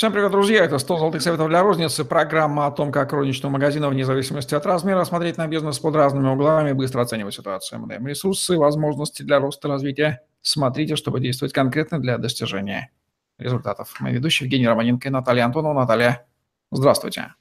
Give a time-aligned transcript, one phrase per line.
[0.00, 0.64] Всем привет, друзья!
[0.64, 2.06] Это 100 золотых советов для розницы.
[2.06, 6.26] Программа о том, как розничного магазина вне зависимости от размера смотреть на бизнес под разными
[6.26, 7.80] углами быстро оценивать ситуацию.
[7.80, 10.22] Мы даем ресурсы, возможности для роста и развития.
[10.40, 12.90] Смотрите, чтобы действовать конкретно для достижения
[13.36, 13.94] результатов.
[14.00, 15.74] Мы ведущие Евгений Романенко и Наталья Антонова.
[15.74, 16.26] Наталья,
[16.72, 17.34] здравствуйте.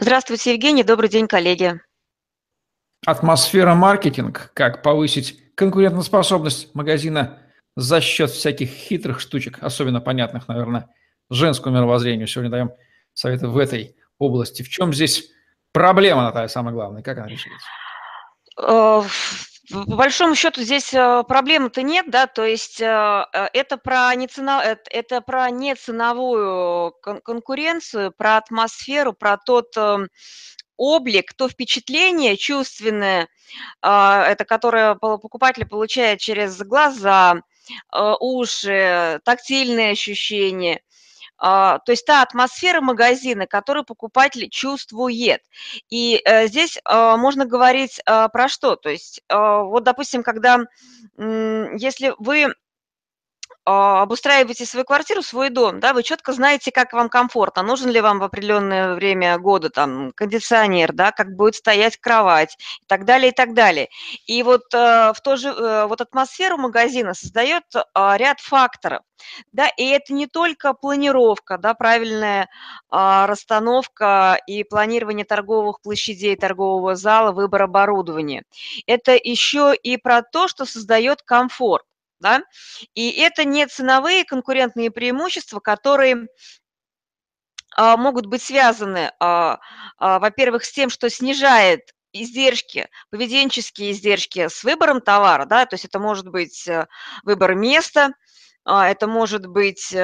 [0.00, 0.84] Здравствуйте, Евгений.
[0.84, 1.78] Добрый день, коллеги.
[3.04, 4.50] Атмосфера маркетинг.
[4.54, 7.40] Как повысить конкурентоспособность магазина
[7.76, 10.88] за счет всяких хитрых штучек, особенно понятных, наверное,
[11.30, 12.26] женскому мировоззрению.
[12.26, 12.72] Сегодня даем
[13.12, 14.62] советы в этой области.
[14.62, 15.30] В чем здесь
[15.72, 17.02] проблема, Наталья, самое главное?
[17.02, 17.66] Как она решится?
[18.60, 19.02] Э,
[19.70, 24.26] по большому счету здесь э, проблемы-то нет, да, то есть э, это про, не
[24.90, 26.92] это про не ценовую
[27.22, 29.74] конкуренцию, про атмосферу, про тот
[30.76, 33.26] облик, то впечатление чувственное,
[33.82, 37.42] это которое покупатель получает через глаза,
[38.20, 40.82] уши, тактильные ощущения,
[41.38, 45.42] то есть та атмосфера магазина, которую покупатель чувствует.
[45.88, 48.76] И э, здесь а, можно говорить а, про что?
[48.76, 50.64] То есть вот, допустим, когда,
[51.16, 52.52] если вы а,
[53.68, 58.18] обустраиваете свою квартиру, свой дом, да, вы четко знаете, как вам комфортно, нужен ли вам
[58.18, 63.34] в определенное время года там кондиционер, да, как будет стоять кровать и так далее, и
[63.34, 63.88] так далее.
[64.26, 69.02] И вот э, в то же, э, вот атмосферу магазина создает а, ряд факторов,
[69.52, 72.48] да, и это не только планировка, да, правильная
[72.90, 78.44] а, расстановка и планирование торговых площадей, торгового зала, выбор оборудования.
[78.86, 81.84] Это еще и про то, что создает комфорт
[82.20, 82.42] да,
[82.94, 86.28] и это не ценовые конкурентные преимущества, которые
[87.76, 89.60] а, могут быть связаны, а,
[89.98, 95.84] а, во-первых, с тем, что снижает издержки, поведенческие издержки с выбором товара, да, то есть
[95.84, 96.86] это может быть э,
[97.22, 98.14] выбор места,
[98.64, 99.98] это может быть э,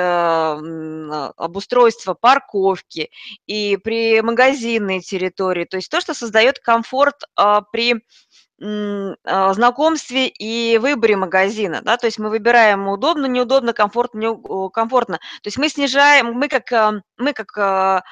[1.36, 3.10] обустройство парковки
[3.46, 7.22] и при магазинной территории, то есть то, что создает комфорт
[7.72, 8.04] при
[8.58, 15.18] знакомстве и выборе магазина, да, то есть мы выбираем удобно, неудобно, комфортно, некомфортно.
[15.18, 18.02] То есть мы снижаем, мы как, а, мы как а,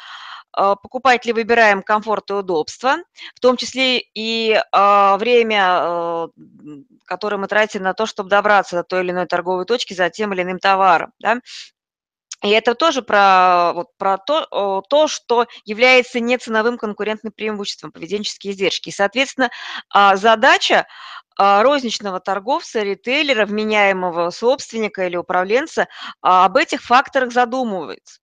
[0.53, 2.97] покупатели выбираем комфорт и удобство,
[3.35, 6.29] в том числе и время,
[7.07, 10.35] которое мы тратим на то, чтобы добраться до той или иной торговой точки за тем
[10.35, 11.13] или иным товаром.
[11.21, 11.39] Да?
[12.43, 18.89] И это тоже про, вот, про то, то, что является неценовым конкурентным преимуществом, поведенческие издержки.
[18.89, 19.51] И, соответственно,
[19.91, 20.87] а, задача
[21.37, 25.87] а, розничного торговца, ритейлера, вменяемого собственника или управленца
[26.21, 28.22] а, об этих факторах задумывается.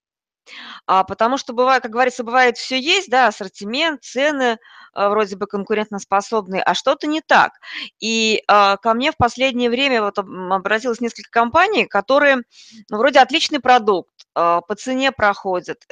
[0.87, 4.57] А, потому что бывает, как говорится, бывает все есть, да, ассортимент, цены
[4.93, 7.53] а, вроде бы конкурентоспособные, а что-то не так.
[7.99, 12.43] И а, ко мне в последнее время вот обратилось несколько компаний, которые
[12.89, 15.85] ну, вроде отличный продукт, а, по цене проходят.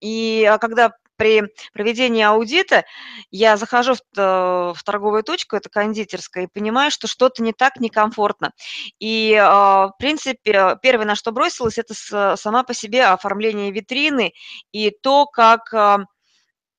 [0.00, 1.42] И когда при
[1.72, 2.84] проведении аудита
[3.30, 7.78] я захожу в, э, в торговую точку, это кондитерская, и понимаю, что что-то не так,
[7.80, 8.52] некомфортно.
[8.98, 11.94] И, а, в принципе, первое, на что бросилось, это
[12.36, 14.32] сама по себе оформление витрины
[14.72, 16.06] и то, как а,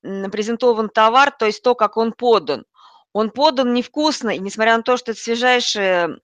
[0.02, 2.66] презентован товар, то есть то, как он подан.
[3.14, 6.18] Он подан невкусно, и несмотря на то, что это свежайшие,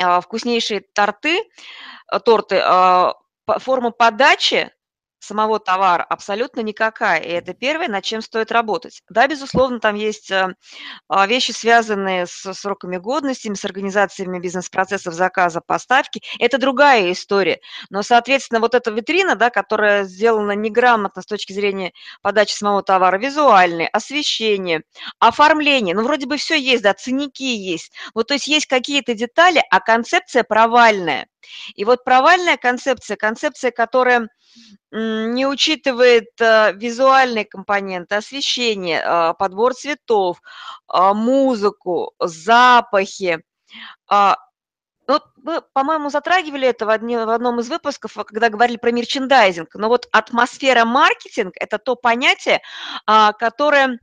[0.00, 1.42] а, вкуснейшие торты,
[2.12, 2.62] э, торты,
[3.58, 4.70] форма подачи
[5.20, 7.20] самого товара абсолютно никакая.
[7.20, 9.02] И это первое, над чем стоит работать.
[9.08, 10.54] Да, безусловно, там есть э,
[11.08, 16.22] а, вещи, связанные с сроками годности, с организациями бизнес-процессов заказа, поставки.
[16.38, 17.60] Это другая история.
[17.90, 21.92] Но, соответственно, вот эта витрина, да, которая сделана неграмотно с точки зрения
[22.22, 24.82] подачи самого товара, визуальное, освещение,
[25.18, 27.92] оформление, ну, вроде бы все есть, да, ценники есть.
[28.14, 31.26] Вот, то есть есть какие-то детали, а концепция провальная.
[31.74, 34.28] И вот провальная концепция, концепция, которая
[34.90, 40.40] не учитывает э, визуальные компоненты, освещение, э, подбор цветов,
[40.92, 43.42] э, музыку, запахи.
[44.08, 44.38] А,
[45.06, 49.74] вот вы, по-моему, затрагивали это в, одни, в одном из выпусков, когда говорили про мерчендайзинг.
[49.74, 52.62] Но вот атмосфера маркетинг– это то понятие,
[53.06, 53.98] а, которое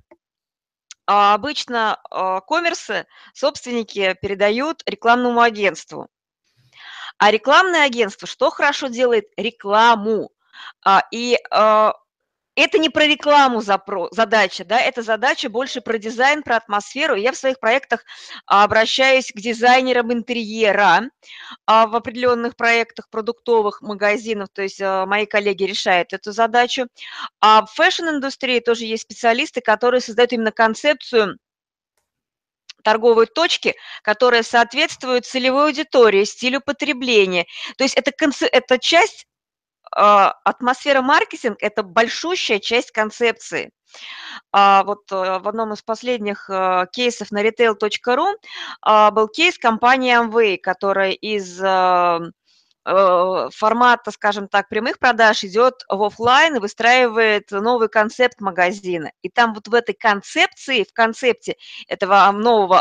[1.08, 2.00] а, обычно
[2.48, 6.10] коммерсы, собственники передают рекламному агентству.
[7.18, 9.25] А рекламное агентство что хорошо делает?
[9.38, 10.31] Рекламу.
[10.84, 11.94] А, и а,
[12.56, 17.16] это не про рекламу задача, да, это задача больше про дизайн, про атмосферу.
[17.16, 18.06] Я в своих проектах
[18.46, 21.10] обращаюсь к дизайнерам интерьера
[21.66, 26.88] а, в определенных проектах продуктовых магазинов, то есть мои коллеги решают эту задачу.
[27.42, 31.38] А в fashion-индустрии тоже есть специалисты, которые создают именно концепцию
[32.86, 37.48] торговой точки, которая соответствует целевой аудитории, стилю потребления.
[37.78, 38.12] То есть это,
[38.52, 39.26] это часть
[39.92, 43.72] атмосфера маркетинг– это большущая часть концепции.
[44.52, 48.34] А, вот э, в одном из последних э, кейсов на retail.ru
[48.82, 52.20] а, был кейс компании Amway, которая из э,
[52.86, 59.12] формата, скажем так, прямых продаж идет в офлайн и выстраивает новый концепт магазина.
[59.24, 61.56] И там вот в этой концепции, в концепте
[61.88, 62.80] этого нового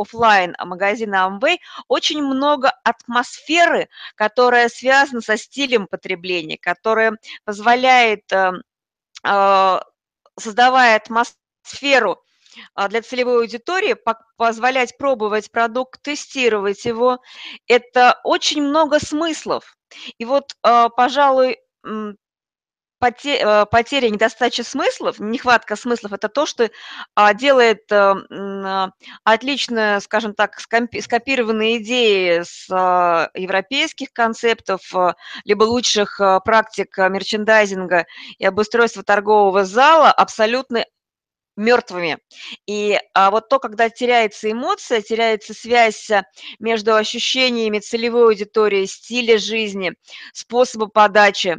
[0.00, 8.24] офлайн магазина Amway очень много атмосферы, которая связана со стилем потребления, которая позволяет
[10.38, 12.22] создавая атмосферу
[12.88, 13.96] для целевой аудитории,
[14.36, 17.18] позволять пробовать продукт, тестировать его,
[17.66, 19.76] это очень много смыслов.
[20.18, 22.12] И вот, а, пожалуй, э,
[23.00, 26.70] потеря, недостача смыслов, нехватка смыслов– это то, что
[27.14, 27.90] а, делает
[29.24, 32.68] отлично, скажем так, скопированные идеи с
[33.34, 34.82] европейских концептов,
[35.44, 38.06] либо лучших практик мерчендайзинга
[38.38, 40.84] и обустройства торгового зала абсолютно
[41.60, 42.18] мертвыми.
[42.66, 46.24] И а, вот то, когда теряется эмоция, теряется связь э,
[46.58, 49.94] между ощущениями целевой аудитории, стиля жизни,
[50.32, 51.58] способа подачи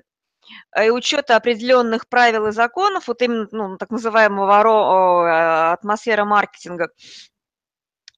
[0.76, 6.90] э, и учета определенных правил и законов, вот именно ну, так называемого ро, атмосфера маркетинга,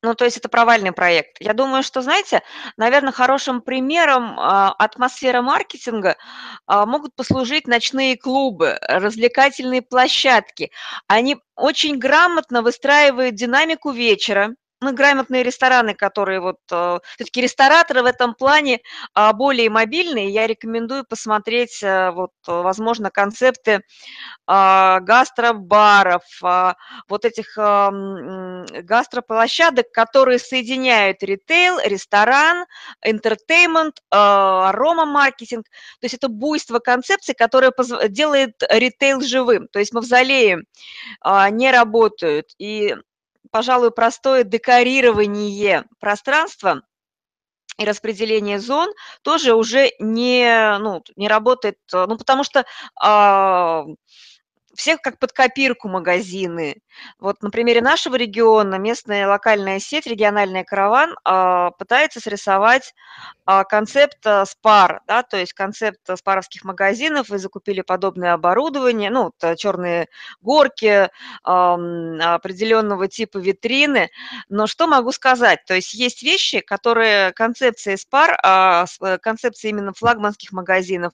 [0.03, 1.37] ну, то есть это провальный проект.
[1.39, 2.43] Я думаю, что, знаете,
[2.75, 6.17] наверное, хорошим примером а, атмосферы маркетинга
[6.67, 10.71] а, могут послужить ночные клубы, развлекательные площадки.
[11.07, 18.05] Они очень грамотно выстраивают динамику вечера, ну, грамотные рестораны, которые вот, э, все-таки рестораторы в
[18.05, 18.81] этом плане
[19.13, 23.81] а, более мобильные, я рекомендую посмотреть, э, вот, возможно, концепты
[24.47, 26.75] а, гастробаров, а,
[27.07, 27.57] вот этих
[28.83, 32.65] гастроплощадок, которые соединяют ритейл, ресторан,
[33.03, 35.65] entertainment, арома-маркетинг.
[35.99, 37.71] То есть это буйство концепций, которое
[38.09, 39.67] делает ритейл живым.
[39.69, 40.57] То есть мавзолеи
[41.51, 42.95] не работают, и
[43.53, 46.81] пожалуй, простое декорирование пространства
[47.77, 48.89] и распределение зон
[49.21, 52.65] тоже уже не, ну, не работает, ну, потому что
[52.99, 53.85] а,
[54.75, 56.81] всех как под копирку магазины.
[57.19, 62.93] Вот на примере нашего региона местная локальная сеть, региональный караван, а, пытается срисовать
[63.45, 69.31] а, концепт а, спар, да, то есть концепт спаровских магазинов, вы закупили подобное оборудование, ну,
[69.39, 70.07] вот, черные
[70.41, 71.09] горки,
[71.43, 74.09] определенного типа витрины,
[74.49, 80.51] но что могу сказать, то есть есть вещи, которые концепции спар, э, концепции именно флагманских
[80.51, 81.13] магазинов,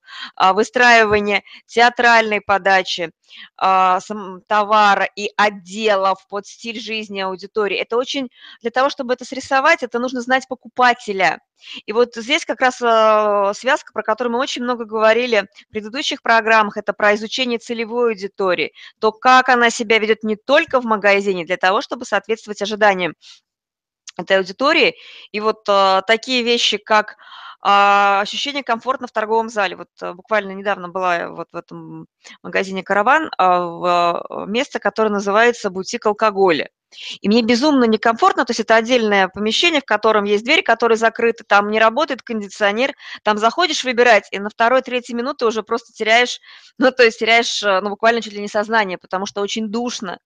[0.54, 3.12] выстраивание театральной подачи,
[3.60, 7.78] товара и отделов под стиль жизни аудитории.
[7.78, 8.30] Это очень,
[8.62, 11.40] для того, чтобы это срисовать, это нужно знать покупателя.
[11.86, 16.22] И вот здесь как раз э, связка, про которую мы очень много говорили в предыдущих
[16.22, 21.46] программах, это про изучение целевой аудитории, то, как она себя ведет не только в магазине,
[21.46, 23.14] для того, чтобы соответствовать ожиданиям
[24.18, 24.96] этой аудитории.
[25.32, 27.18] И вот э, такие вещи, как
[27.62, 29.76] а, ощущение комфортно в торговом зале.
[29.76, 32.08] Вот э, буквально недавно была вот в этом
[32.42, 36.70] магазине «Караван» а, в место, которое называется «Бутик алкоголя».
[37.22, 41.44] И мне безумно некомфортно, то есть это отдельное помещение, в котором есть дверь, которая закрыта,
[41.46, 46.40] там не работает кондиционер, там заходишь выбирать, и на второй-третьей минуты уже просто теряешь,
[46.78, 50.20] ну, то есть теряешь, э, ну, буквально чуть ли не сознание, потому что очень душно.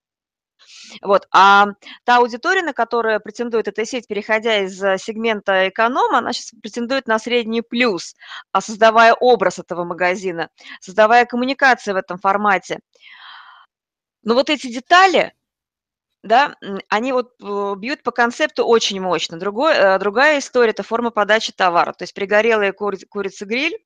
[1.02, 1.26] Вот.
[1.30, 1.66] А
[2.04, 7.06] та аудитория, на которую претендует эта сеть, переходя из э, сегмента эконома, она сейчас претендует
[7.06, 8.14] на средний плюс,
[8.52, 12.80] а создавая образ этого магазина, создавая коммуникации в этом формате.
[14.22, 15.34] Но вот эти детали,
[16.22, 16.56] да,
[16.88, 19.38] они вот э, бьют по концепту очень мощно.
[19.38, 21.92] Другой, э, другая история– это форма подачи товара.
[21.92, 23.78] То есть пригорелые кури, курица-гриль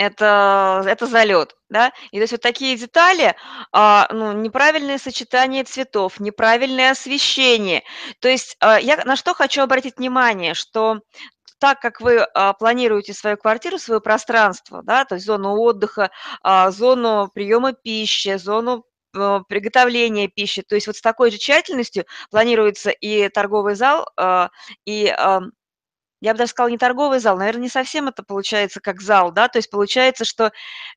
[0.00, 3.36] это, это залет, да, и то есть вот такие детали,
[3.70, 7.82] а, ну, неправильное сочетание цветов, неправильное освещение,
[8.20, 11.00] то есть а, я на что хочу обратить внимание, что
[11.58, 16.10] так как вы а, планируете свою квартиру, свое пространство, да, то есть зону отдыха,
[16.42, 20.62] а, зону приема пищи, зону а, приготовления пищи.
[20.62, 24.48] То есть вот с такой же тщательностью планируется и торговый зал, а,
[24.86, 25.14] и
[26.20, 29.48] я бы даже сказала, не торговый зал, наверное, не совсем это получается как зал, да,
[29.48, 30.52] то есть получается, что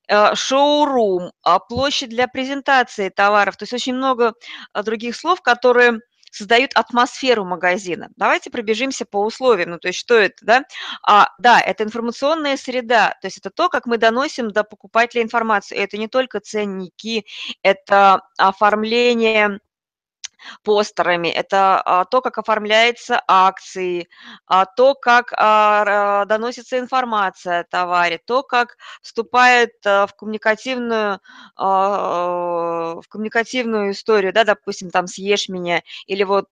[0.08, 4.34] э, шоурум, а площадь для презентации товаров, то есть очень много
[4.72, 6.00] а, других слов, которые
[6.34, 8.08] создают атмосферу магазина.
[8.16, 9.70] Давайте пробежимся по условиям.
[9.70, 10.64] Ну, то есть что это, да?
[11.06, 15.78] А, да, это информационная среда, то есть это то, как мы доносим до покупателя информацию.
[15.78, 17.24] Это не только ценники,
[17.62, 19.60] это оформление
[20.62, 24.08] постерами, это а, то, как оформляются акции,
[24.46, 31.20] а, то, как а, доносится информация о товаре, то, как вступает в коммуникативную,
[31.56, 36.48] в коммуникативную историю, да, допустим, там «Съешь меня» или вот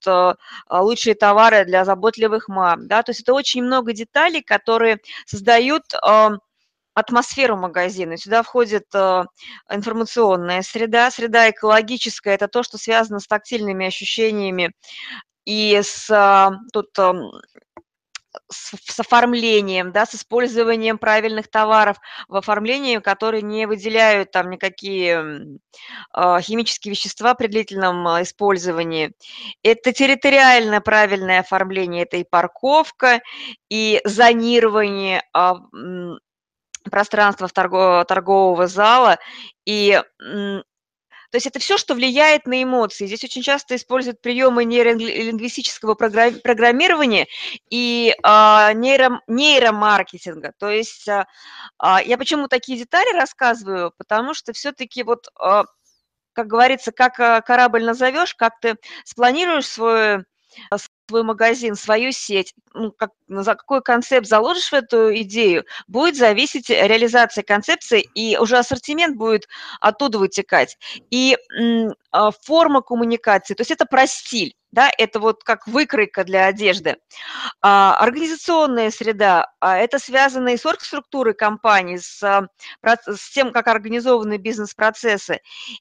[0.70, 5.84] «Лучшие товары для заботливых мам», да, то есть это очень много деталей, которые создают
[6.94, 8.16] атмосферу магазина.
[8.16, 9.24] Сюда входит э,
[9.70, 14.72] информационная среда, среда экологическая, это то, что связано с тактильными ощущениями
[15.44, 17.30] и с, а, тут, эм,
[18.50, 25.58] с, с оформлением, да, с использованием правильных товаров в оформлении, которые не выделяют там никакие
[26.14, 29.12] э, химические вещества при длительном э, использовании.
[29.62, 33.20] Это территориально правильное оформление, это и парковка,
[33.68, 35.52] и зонирование, э,
[36.90, 39.18] пространства в торго торгового зала.
[39.64, 43.06] И, то есть это все, что влияет на эмоции.
[43.06, 47.26] Здесь очень часто используют приемы нейролингвистического программирования
[47.70, 50.52] и а, нейро, нейромаркетинга.
[50.58, 51.26] То есть а,
[51.78, 53.92] а, я почему такие детали рассказываю?
[53.96, 57.14] Потому что все-таки вот, как говорится, как
[57.46, 60.24] корабль назовешь, как ты спланируешь свой
[61.12, 66.70] свой магазин, свою сеть, ну, как, за какой концепт заложишь в эту идею, будет зависеть
[66.70, 69.46] реализация концепции, и уже ассортимент будет
[69.80, 70.78] оттуда вытекать.
[71.10, 71.36] И
[72.10, 76.96] а, форма коммуникации, то есть это про стиль да, это вот как выкройка для одежды.
[77.60, 82.48] А, организационная среда, а, это связано и с оргструктурой компании, с, а,
[83.06, 85.40] с тем, как организованы бизнес-процессы,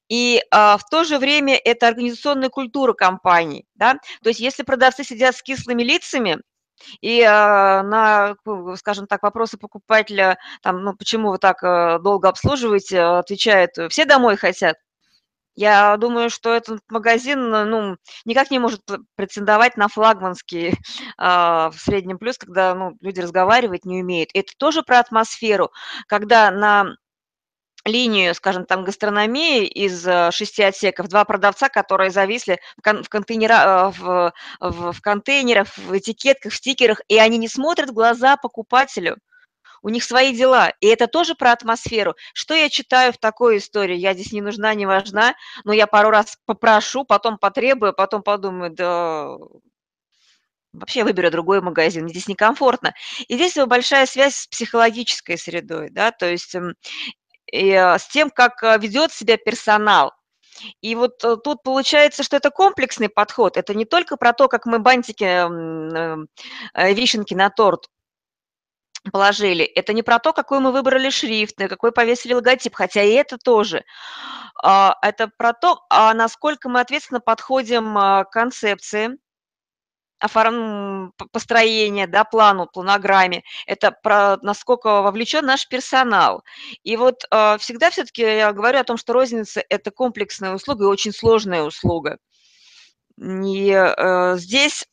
[0.10, 5.04] и а, в то же время это организационная культура компании, да, то есть если продавцы
[5.04, 6.42] сидят с кислыми лицами,
[7.02, 8.36] и а, на,
[8.76, 14.36] скажем так, вопросы покупателя, там, ну, почему вы так а, долго обслуживаете, отвечают, все домой
[14.36, 14.78] хотят.
[15.56, 18.82] Я думаю, что этот магазин, э, ну, никак не может
[19.16, 20.74] претендовать на флагманский
[21.18, 24.30] а, в среднем плюс, когда, ну, люди разговаривать не умеют.
[24.34, 25.72] Это тоже про атмосферу,
[26.08, 26.96] когда на
[27.86, 34.00] линию, скажем, там, гастрономии из э, шести отсеков, два продавца, которые зависли в, контейнера, э,
[34.00, 39.18] в, в, в контейнерах, в этикетках, в стикерах, и они не смотрят в глаза покупателю
[39.82, 40.74] у них свои дела.
[40.80, 42.16] И это тоже про атмосферу.
[42.34, 43.96] Что я читаю в такой истории?
[43.96, 48.72] Я здесь не нужна, не важна, но я пару раз попрошу, потом потребую, потом подумаю,
[48.72, 49.38] да
[50.74, 52.94] вообще выберу другой магазин, здесь некомфортно.
[53.28, 56.76] И здесь большая связь с психологической средой, да, то есть эм,
[57.52, 60.14] э, с тем, как э, ведет себя персонал.
[60.82, 63.58] И вот э, тут получается, что это комплексный подход.
[63.58, 65.24] Это не только про то, как мы бантики,
[66.94, 67.88] вишенки на торт
[69.10, 69.64] положили.
[69.64, 73.84] Это не про то, какой мы выбрали шрифт, какой повесили логотип, хотя и это тоже.
[74.64, 79.18] А, это про то, а насколько мы ответственно подходим а, к концепции,
[80.20, 81.14] оформ...
[81.32, 83.44] построения, да, плану, планограмме.
[83.66, 86.44] Это про насколько вовлечен наш персонал.
[86.84, 87.24] И вот
[87.60, 92.20] всегда все-таки я говорю о том, что розница– это комплексная услуга и очень сложная услуга.
[93.18, 94.86] И э, здесь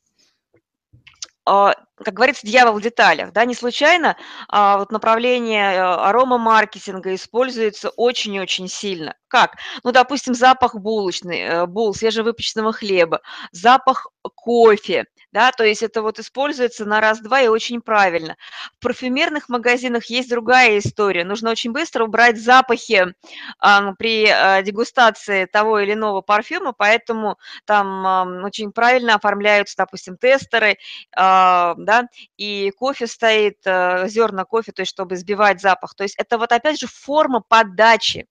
[2.05, 3.33] как говорится, дьявол в деталях.
[3.33, 3.45] Да?
[3.45, 4.17] Не случайно
[4.49, 9.15] а, вот направление э, аромамаркетинга используется очень-очень сильно.
[9.29, 9.57] Как?
[9.85, 13.21] Ну, допустим, запах булочный, э, бул, свежевыпеченного хлеба,
[13.53, 18.37] запах кофе, да, то есть это вот используется на раз-два и очень правильно.
[18.79, 21.25] В парфюмерных магазинах есть другая история.
[21.25, 23.15] Нужно очень быстро убрать запахи
[23.59, 30.17] а, при а, дегустации того или иного парфюма, поэтому там а, очень правильно оформляются, допустим,
[30.17, 30.79] тестеры,
[31.15, 31.38] а,
[31.79, 35.95] да, и кофе стоит, а, зерна кофе, то есть чтобы сбивать запах.
[35.95, 38.27] То есть это вот опять же форма подачи.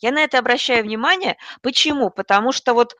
[0.00, 1.36] Я на это обращаю внимание.
[1.62, 2.10] Почему?
[2.10, 2.96] Потому что вот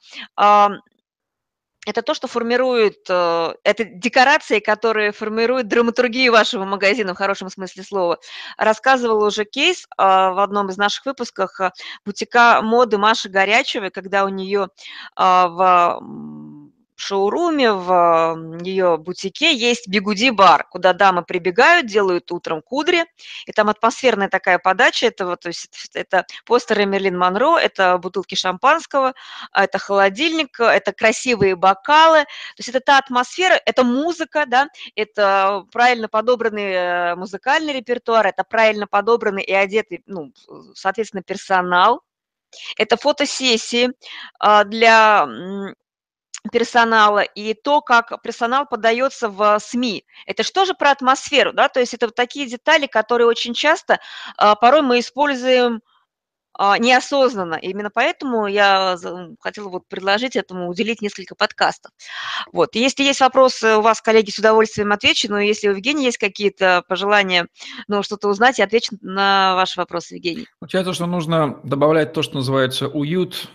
[1.86, 7.82] это то, что формирует, э, это декорации, которые формируют драматургию вашего магазина в хорошем смысле
[7.84, 8.18] слова.
[8.58, 11.72] Рассказывала уже кейс а, в одном из наших выпусков а,
[12.04, 14.68] бутика моды Маши Горячевой, когда у нее
[15.16, 16.00] а, в
[17.00, 23.04] шоуруме, в ее бутике есть бигуди-бар, куда дамы прибегают, делают утром кудри,
[23.46, 28.34] и там атмосферная такая подача, это, вот, то есть, это постеры Мерлин Монро, это бутылки
[28.34, 29.14] шампанского,
[29.52, 36.08] это холодильник, это красивые бокалы, то есть это та атмосфера, это музыка, да, это правильно
[36.08, 40.32] подобранный э, музыкальный репертуар, это правильно подобранный и одетый, ну,
[40.74, 42.02] соответственно, персонал,
[42.76, 43.90] это фотосессии
[44.38, 45.74] а, для
[46.50, 50.04] персонала и то, как персонал подается в СМИ.
[50.26, 54.00] Это что же про атмосферу, да, то есть это вот такие детали, которые очень часто,
[54.36, 55.80] а, порой мы используем
[56.52, 57.54] а, неосознанно.
[57.54, 58.96] Именно поэтому я
[59.40, 61.92] хотела вот предложить этому уделить несколько подкастов.
[62.52, 62.74] Вот.
[62.74, 66.82] Если есть вопросы у вас, коллеги, с удовольствием отвечу, но если у Евгения есть какие-то
[66.86, 67.46] пожелания,
[67.88, 70.46] ну, что-то узнать, я отвечу на ваши вопросы, Евгений.
[70.58, 73.48] Получается, что нужно добавлять то, что называется уют,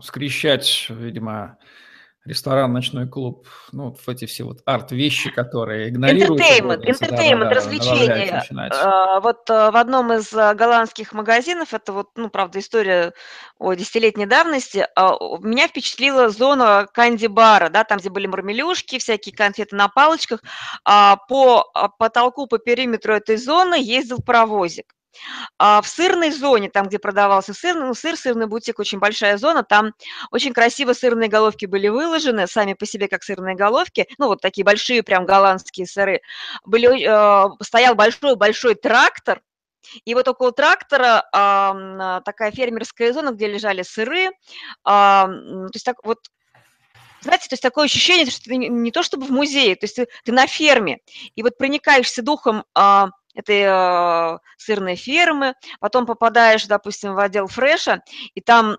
[0.00, 1.58] скрещать, видимо,
[2.28, 6.40] ресторан, ночной клуб, ну, вот эти все вот арт-вещи, которые игнорируют.
[6.40, 6.76] Да,
[7.08, 8.44] да, развлечения.
[8.82, 13.14] А, вот а, в одном из а, голландских магазинов, это вот, ну, правда, история
[13.58, 14.86] о десятилетней давности,
[15.40, 20.42] меня впечатлила зона канди-бара, да, там, где были мармелюшки, всякие конфеты на палочках.
[20.84, 21.64] По
[21.98, 24.94] потолку, по периметру этой зоны ездил паровозик.
[25.58, 29.62] А в сырной зоне, там, где продавался сыр, ну, сыр, сырный бутик, очень большая зона,
[29.62, 29.92] там
[30.30, 34.64] очень красиво сырные головки были выложены, сами по себе как сырные головки, ну, вот такие
[34.64, 36.20] большие прям голландские сыры.
[36.64, 39.40] Были, э, стоял большой-большой трактор,
[40.04, 44.30] и вот около трактора э, такая фермерская зона, где лежали сыры, э,
[44.84, 46.18] то есть так вот
[47.20, 50.06] знаете, то есть такое ощущение, что ты не, то чтобы в музее, то есть ты,
[50.24, 50.98] ты на ферме,
[51.34, 58.02] и вот проникаешься духом а, этой э, сырной фермы, потом попадаешь, допустим, в отдел фреша,
[58.34, 58.78] и там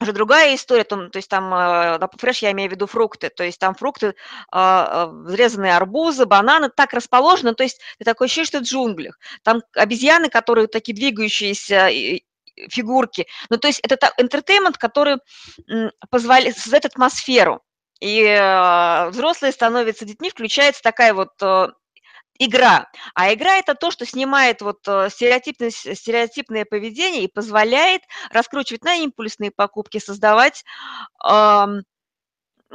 [0.00, 3.44] уже другая история, то, то есть там э, фреш, я имею в виду фрукты, то
[3.44, 4.14] есть там фрукты,
[4.52, 9.18] э, взрезанные арбузы, бананы, так расположены, то есть ты такое ощущение, что в джунглях.
[9.42, 11.88] Там обезьяны, которые такие двигающиеся
[12.68, 13.26] фигурки.
[13.48, 15.18] Ну, то есть это интертеймент, который
[16.10, 17.62] позволяет создать атмосферу.
[18.00, 18.20] И
[19.10, 21.30] взрослые становятся детьми, включается такая вот
[22.38, 22.88] игра.
[23.14, 28.94] А игра– это то, что снимает вот э, стереотипное, стереотипное поведение и позволяет раскручивать на
[28.96, 30.64] импульсные покупки, создавать
[31.28, 31.82] эм,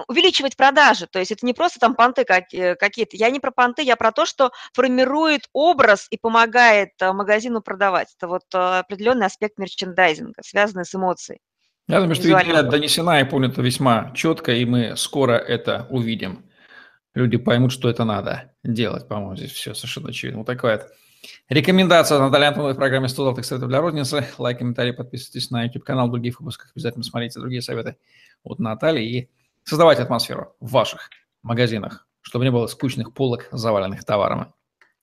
[0.07, 1.07] увеличивать продажи.
[1.07, 3.17] То есть это не просто там понты э, какие-то.
[3.17, 8.13] Я не про понты, я про то, что формирует образ и помогает э, магазину продавать.
[8.17, 11.39] Это вот определенный аспект мерчендайзинга, связанный с эмоцией.
[11.87, 16.43] Я думаю, что идея донесена и понята весьма четко, и мы скоро это увидим
[17.17, 19.07] люди поймут, что это надо делать.
[19.07, 20.39] По-моему, здесь все совершенно очевидно.
[20.39, 20.91] Вот такая вот
[21.49, 24.27] рекомендация Натальи Антоновой в программе 100 золотых советов для розницы.
[24.37, 26.07] Лайк, комментарий, подписывайтесь на YouTube-канал.
[26.07, 27.97] В других выпусках обязательно смотрите другие советы
[28.43, 29.29] от Натальи и
[29.63, 31.09] создавайте атмосферу в ваших
[31.41, 34.53] магазинах, чтобы не было скучных полок, заваленных товарами.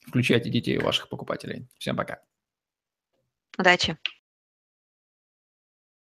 [0.07, 1.67] Включайте детей ваших покупателей.
[1.79, 2.21] Всем пока.
[3.59, 3.99] Удачи.